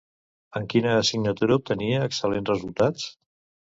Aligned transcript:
En 0.59 0.65
quina 0.75 0.95
assignatura 1.03 1.59
obtenia 1.63 2.03
excel·lents 2.09 2.55
resultats? 2.57 3.11